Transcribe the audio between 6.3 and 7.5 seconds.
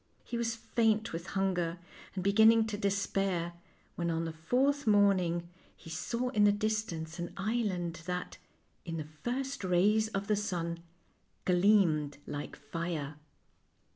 the distance an